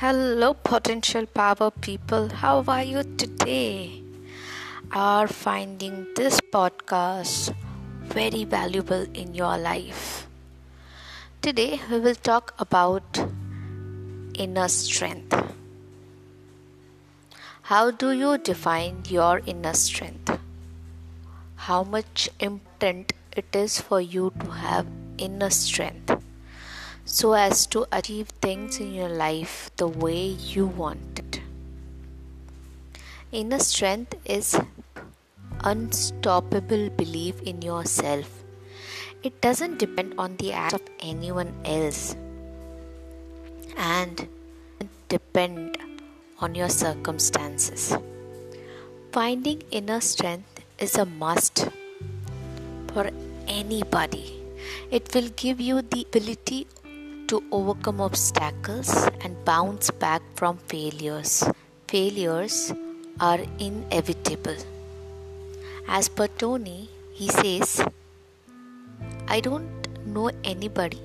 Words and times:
Hello, 0.00 0.54
potential 0.54 1.26
power 1.26 1.72
people. 1.72 2.28
How 2.28 2.62
are 2.68 2.84
you 2.84 3.02
today? 3.02 4.00
Are 4.92 5.26
finding 5.26 6.06
this 6.14 6.40
podcast 6.40 7.52
very 8.02 8.44
valuable 8.44 9.08
in 9.12 9.34
your 9.34 9.58
life? 9.58 10.28
Today, 11.42 11.80
we 11.90 11.98
will 11.98 12.14
talk 12.14 12.54
about 12.60 13.18
inner 14.34 14.68
strength. 14.68 15.34
How 17.62 17.90
do 17.90 18.12
you 18.12 18.38
define 18.38 19.02
your 19.08 19.42
inner 19.46 19.74
strength? 19.74 20.38
How 21.56 21.82
much 21.82 22.30
important 22.38 23.14
it 23.36 23.52
is 23.52 23.80
for 23.80 24.00
you 24.00 24.32
to 24.38 24.50
have 24.62 24.86
inner 25.18 25.50
strength? 25.50 26.17
So 27.10 27.32
as 27.32 27.66
to 27.66 27.86
achieve 27.90 28.28
things 28.44 28.78
in 28.80 28.92
your 28.92 29.08
life 29.08 29.70
the 29.78 29.88
way 29.88 30.26
you 30.52 30.66
want 30.66 31.18
it. 31.18 31.40
Inner 33.32 33.58
strength 33.58 34.14
is 34.26 34.60
unstoppable 35.64 36.90
belief 36.90 37.40
in 37.42 37.62
yourself. 37.62 38.44
It 39.22 39.40
doesn't 39.40 39.78
depend 39.78 40.14
on 40.18 40.36
the 40.36 40.52
act 40.52 40.74
of 40.74 40.82
anyone 41.00 41.54
else 41.64 42.14
and 43.76 44.28
depend 45.08 45.78
on 46.40 46.54
your 46.54 46.68
circumstances. 46.68 47.96
Finding 49.12 49.62
inner 49.70 50.02
strength 50.02 50.60
is 50.78 50.96
a 50.96 51.06
must 51.06 51.68
for 52.92 53.10
anybody. 53.46 54.34
It 54.90 55.14
will 55.14 55.30
give 55.36 55.58
you 55.58 55.80
the 55.80 56.02
ability 56.02 56.66
to 57.28 57.42
overcome 57.52 58.00
obstacles 58.00 58.90
and 59.20 59.36
bounce 59.44 59.90
back 59.90 60.22
from 60.34 60.56
failures. 60.56 61.44
Failures 61.86 62.72
are 63.20 63.40
inevitable. 63.58 64.56
As 65.86 66.08
per 66.08 66.26
Tony, 66.26 66.88
he 67.12 67.28
says, 67.28 67.84
I 69.28 69.40
don't 69.40 70.06
know 70.06 70.30
anybody 70.42 71.00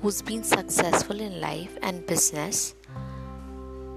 who's 0.00 0.22
been 0.22 0.44
successful 0.44 1.20
in 1.20 1.40
life 1.40 1.76
and 1.82 2.06
business 2.06 2.74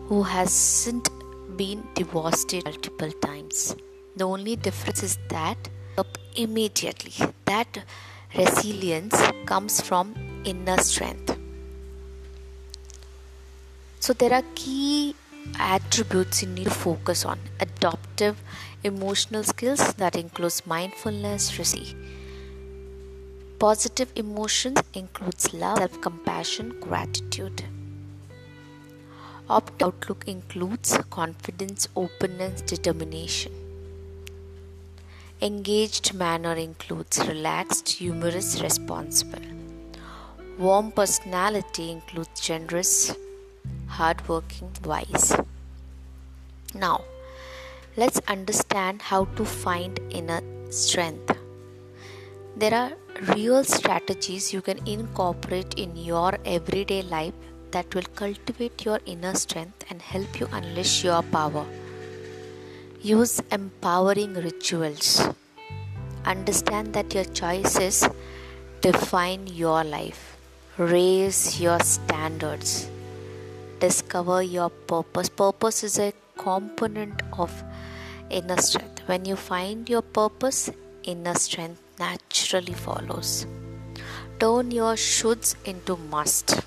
who 0.07 0.23
hasn't 0.23 1.09
been 1.57 1.83
devastated 1.95 2.65
multiple 2.65 3.11
times. 3.21 3.75
The 4.15 4.23
only 4.25 4.55
difference 4.55 5.03
is 5.03 5.17
that 5.29 5.57
up 5.97 6.17
immediately. 6.35 7.13
That 7.45 7.83
resilience 8.35 9.19
comes 9.45 9.81
from 9.81 10.13
inner 10.45 10.77
strength. 10.77 11.36
So 14.07 14.13
there 14.13 14.31
are 14.31 14.43
key 14.55 15.15
attributes 15.59 16.41
you 16.41 16.47
need 16.47 16.63
to 16.63 16.69
focus 16.69 17.25
on. 17.25 17.39
Adaptive 17.59 18.41
emotional 18.81 19.43
skills 19.43 19.95
that 19.95 20.15
includes 20.15 20.65
mindfulness 20.65 21.59
receive 21.59 21.93
positive 23.59 24.13
emotions 24.15 24.79
includes 24.93 25.53
love 25.53 25.79
self-compassion 25.79 26.79
gratitude. 26.79 27.65
Opt 29.49 29.83
outlook 29.83 30.23
includes 30.25 30.97
confidence 31.09 31.89
openness 31.97 32.61
determination. 32.61 33.51
Engaged 35.41 36.13
manner 36.13 36.53
includes 36.53 37.19
relaxed 37.27 37.89
humorous 37.89 38.61
responsible. 38.61 39.47
Warm 40.57 40.93
personality 40.93 41.91
includes 41.91 42.39
generous 42.39 43.13
hardworking, 43.87 44.71
wise. 44.83 45.35
Now, 46.73 47.01
let's 47.95 48.19
understand 48.27 49.01
how 49.01 49.25
to 49.37 49.45
find 49.45 49.99
inner 50.09 50.41
strength. 50.69 51.35
There 52.55 52.73
are 52.73 52.91
real 53.35 53.63
strategies 53.63 54.53
you 54.53 54.61
can 54.61 54.85
incorporate 54.87 55.73
in 55.75 55.95
your 55.95 56.37
everyday 56.45 57.01
life 57.01 57.33
that 57.71 57.93
will 57.93 58.09
cultivate 58.15 58.85
your 58.85 58.99
inner 59.05 59.33
strength 59.35 59.85
and 59.89 60.01
help 60.01 60.39
you 60.39 60.47
unleash 60.51 61.03
your 61.03 61.21
power. 61.21 61.65
Use 63.01 63.41
empowering 63.51 64.33
rituals. 64.33 65.27
Understand 66.25 66.93
that 66.93 67.13
your 67.13 67.25
choices 67.25 68.07
define 68.81 69.47
your 69.47 69.83
life. 69.83 70.37
Raise 70.77 71.59
your 71.61 71.79
standards 71.79 72.89
discover 73.79 74.41
your 74.41 74.69
purpose. 74.69 75.29
Purpose 75.29 75.83
is 75.83 75.99
a 75.99 76.13
component 76.37 77.21
of 77.33 77.63
inner 78.29 78.57
strength. 78.57 79.01
When 79.07 79.25
you 79.25 79.35
find 79.35 79.89
your 79.89 80.01
purpose, 80.01 80.69
inner 81.03 81.33
strength 81.35 81.81
naturally 81.99 82.73
follows. 82.73 83.45
Turn 84.39 84.71
your 84.71 84.93
shoulds 84.93 85.55
into 85.65 85.97
must. 85.97 86.59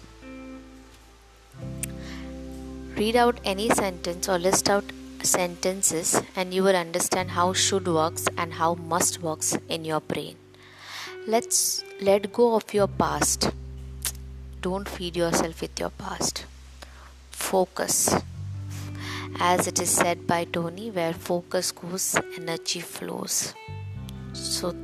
Read 2.97 3.17
out 3.17 3.41
any 3.45 3.69
sentence 3.71 4.29
or 4.29 4.39
list 4.39 4.69
out 4.69 4.85
sentences, 5.23 6.21
and 6.37 6.53
you 6.53 6.63
will 6.63 6.77
understand 6.77 7.31
how 7.31 7.53
should 7.53 7.87
works 7.87 8.27
and 8.37 8.55
how 8.55 8.75
must 8.75 9.23
works 9.23 9.57
in 9.69 9.85
your 9.85 10.01
brain. 10.01 10.37
Let's 11.27 11.85
let 12.01 12.33
go 12.33 12.55
of 12.55 12.73
your 12.75 12.89
past. 12.89 13.51
Don't 14.61 14.89
feed 14.89 15.17
yourself 15.17 15.61
with 15.61 15.79
your 15.79 15.91
past 15.91 16.45
focus. 17.51 18.15
As 19.41 19.67
it 19.67 19.81
is 19.81 19.91
said 19.91 20.27
by 20.27 20.45
Tony, 20.45 20.91
where 20.91 21.13
focus 21.13 21.73
goes, 21.73 22.05
energy 22.37 22.81
flows. 22.81 23.55
So 24.33 24.75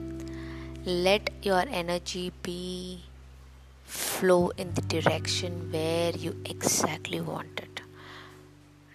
let 0.85 1.31
your 1.43 1.65
energy 1.69 2.33
be 2.43 3.03
flow 3.85 4.49
in 4.57 4.75
the 4.75 4.83
direction 4.83 5.71
where 5.71 6.11
you 6.11 6.35
exactly 6.45 7.21
want 7.21 7.61
it. 7.61 7.83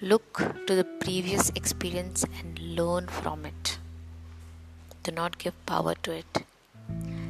Look 0.01 0.41
to 0.67 0.75
the 0.75 0.83
previous 1.05 1.49
experience 1.55 2.25
and 2.39 2.59
learn 2.59 3.07
from 3.07 3.45
it. 3.45 3.77
Do 5.03 5.11
not 5.11 5.37
give 5.37 5.65
power 5.65 5.95
to 6.03 6.11
it. 6.11 6.43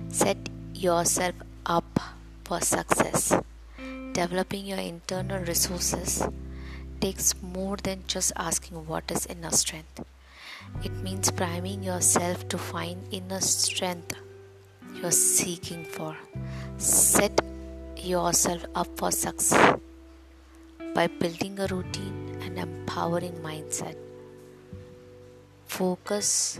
Set 0.09 0.49
yourself 0.73 1.35
up 1.67 1.99
for 2.45 2.61
success. 2.61 3.31
Developing 4.13 4.65
your 4.65 4.77
internal 4.77 5.41
resources 5.45 6.21
takes 6.99 7.33
more 7.41 7.77
than 7.77 8.03
just 8.07 8.33
asking 8.35 8.85
what 8.85 9.09
is 9.09 9.25
inner 9.25 9.51
strength. 9.51 10.03
It 10.83 10.91
means 10.97 11.31
priming 11.31 11.81
yourself 11.81 12.47
to 12.49 12.57
find 12.57 13.01
inner 13.11 13.39
strength 13.39 14.13
you're 14.95 15.11
seeking 15.11 15.85
for. 15.85 16.15
Set 16.77 17.39
yourself 17.95 18.65
up 18.75 18.87
for 18.97 19.11
success 19.11 19.79
by 20.93 21.07
building 21.07 21.57
a 21.59 21.67
routine 21.67 22.37
and 22.41 22.59
empowering 22.59 23.33
mindset. 23.43 23.95
Focus 25.67 26.59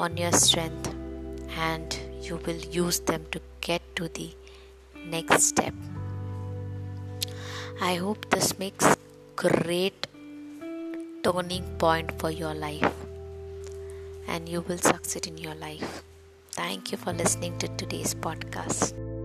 on 0.00 0.16
your 0.16 0.32
strength 0.32 0.92
and 1.56 1.96
you 2.20 2.40
will 2.44 2.60
use 2.82 2.98
them 3.00 3.24
to 3.30 3.40
get 3.60 3.82
to 3.94 4.08
the 4.08 4.34
next 5.06 5.44
step. 5.44 5.74
I 7.80 7.94
hope 7.96 8.30
this 8.30 8.58
makes 8.58 8.96
great 9.36 10.06
turning 11.22 11.64
point 11.78 12.18
for 12.18 12.30
your 12.30 12.54
life 12.54 12.92
and 14.26 14.48
you 14.48 14.62
will 14.62 14.78
succeed 14.78 15.26
in 15.26 15.38
your 15.38 15.54
life. 15.54 16.02
Thank 16.50 16.92
you 16.92 16.98
for 16.98 17.12
listening 17.12 17.58
to 17.58 17.68
today's 17.76 18.14
podcast. 18.14 19.17